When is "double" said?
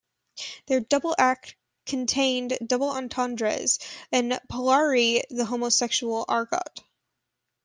0.79-1.13, 2.65-2.89